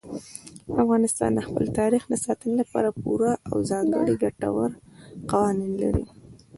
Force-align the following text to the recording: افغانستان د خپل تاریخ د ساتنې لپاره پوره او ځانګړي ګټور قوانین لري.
افغانستان 0.83 1.31
د 1.33 1.39
خپل 1.47 1.65
تاریخ 1.79 2.03
د 2.07 2.13
ساتنې 2.25 2.55
لپاره 2.61 2.89
پوره 3.01 3.31
او 3.49 3.55
ځانګړي 3.71 4.13
ګټور 4.23 4.69
قوانین 5.31 5.73
لري. 5.83 6.05